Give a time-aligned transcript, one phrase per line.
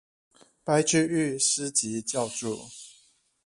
[0.63, 2.65] 白居易诗集校注